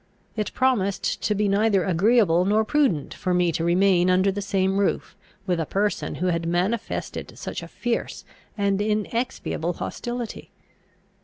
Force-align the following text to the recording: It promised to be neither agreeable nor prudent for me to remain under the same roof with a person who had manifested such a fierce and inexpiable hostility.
It 0.35 0.51
promised 0.55 1.21
to 1.21 1.35
be 1.35 1.47
neither 1.47 1.83
agreeable 1.83 2.43
nor 2.43 2.65
prudent 2.65 3.13
for 3.13 3.35
me 3.35 3.51
to 3.51 3.63
remain 3.63 4.09
under 4.09 4.31
the 4.31 4.41
same 4.41 4.79
roof 4.79 5.15
with 5.45 5.59
a 5.59 5.67
person 5.67 6.15
who 6.15 6.25
had 6.25 6.47
manifested 6.47 7.37
such 7.37 7.61
a 7.61 7.67
fierce 7.67 8.25
and 8.57 8.81
inexpiable 8.81 9.73
hostility. 9.73 10.49